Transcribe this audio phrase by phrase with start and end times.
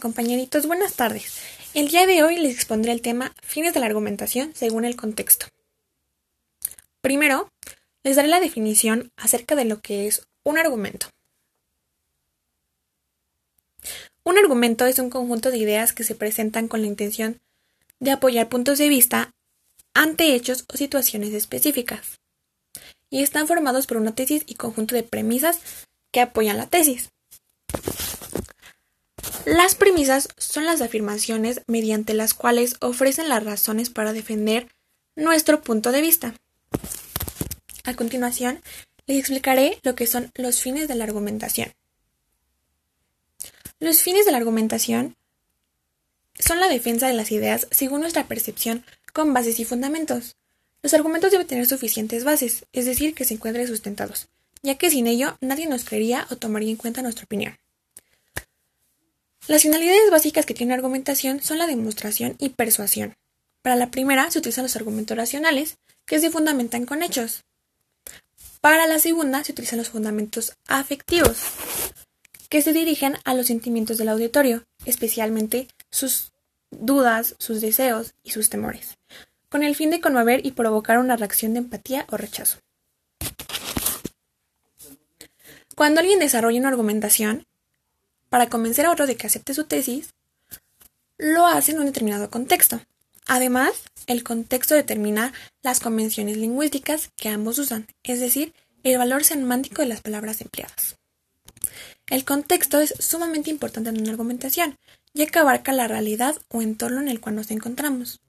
[0.00, 1.38] Compañeritos, buenas tardes.
[1.74, 5.46] El día de hoy les expondré el tema fines de la argumentación según el contexto.
[7.00, 7.50] Primero,
[8.04, 11.08] les daré la definición acerca de lo que es un argumento.
[14.22, 17.40] Un argumento es un conjunto de ideas que se presentan con la intención
[17.98, 19.32] de apoyar puntos de vista
[19.94, 22.20] ante hechos o situaciones específicas,
[23.10, 25.58] y están formados por una tesis y conjunto de premisas
[26.12, 27.08] que apoyan la tesis.
[29.48, 34.68] Las premisas son las afirmaciones mediante las cuales ofrecen las razones para defender
[35.16, 36.34] nuestro punto de vista.
[37.84, 38.60] A continuación,
[39.06, 41.72] les explicaré lo que son los fines de la argumentación.
[43.80, 45.16] Los fines de la argumentación
[46.38, 50.36] son la defensa de las ideas según nuestra percepción con bases y fundamentos.
[50.82, 54.28] Los argumentos deben tener suficientes bases, es decir, que se encuentren sustentados,
[54.62, 57.56] ya que sin ello nadie nos creería o tomaría en cuenta nuestra opinión.
[59.48, 63.16] Las finalidades básicas que tiene argumentación son la demostración y persuasión.
[63.62, 67.44] Para la primera se utilizan los argumentos racionales, que se fundamentan con hechos.
[68.60, 71.38] Para la segunda se utilizan los fundamentos afectivos,
[72.50, 76.30] que se dirigen a los sentimientos del auditorio, especialmente sus
[76.70, 78.98] dudas, sus deseos y sus temores,
[79.48, 82.58] con el fin de conmover y provocar una reacción de empatía o rechazo.
[85.74, 87.46] Cuando alguien desarrolla una argumentación,
[88.28, 90.10] para convencer a otro de que acepte su tesis,
[91.16, 92.80] lo hace en un determinado contexto.
[93.26, 93.72] Además,
[94.06, 99.88] el contexto determina las convenciones lingüísticas que ambos usan, es decir, el valor semántico de
[99.88, 100.96] las palabras empleadas.
[102.08, 104.78] El contexto es sumamente importante en una argumentación,
[105.12, 108.20] ya que abarca la realidad o entorno en el cual nos encontramos.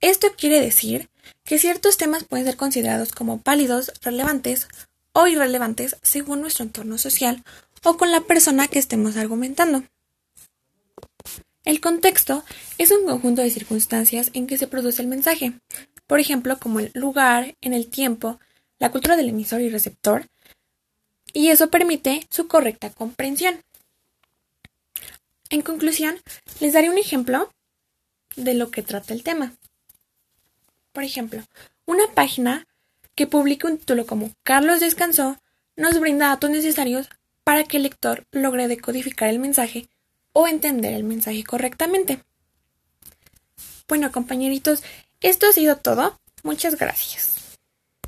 [0.00, 1.10] Esto quiere decir
[1.44, 4.68] que ciertos temas pueden ser considerados como válidos, relevantes
[5.12, 7.42] o irrelevantes según nuestro entorno social
[7.86, 9.84] o con la persona que estemos argumentando.
[11.64, 12.44] El contexto
[12.78, 15.52] es un conjunto de circunstancias en que se produce el mensaje,
[16.08, 18.40] por ejemplo, como el lugar, en el tiempo,
[18.80, 20.26] la cultura del emisor y receptor,
[21.32, 23.62] y eso permite su correcta comprensión.
[25.48, 26.18] En conclusión,
[26.58, 27.52] les daré un ejemplo
[28.34, 29.52] de lo que trata el tema.
[30.92, 31.44] Por ejemplo,
[31.84, 32.66] una página
[33.14, 35.38] que publica un título como Carlos descansó
[35.76, 37.08] nos brinda datos necesarios
[37.46, 39.88] para que el lector logre decodificar el mensaje
[40.32, 42.24] o entender el mensaje correctamente.
[43.86, 44.82] Bueno, compañeritos,
[45.20, 46.18] esto ha sido todo.
[46.42, 47.35] Muchas gracias.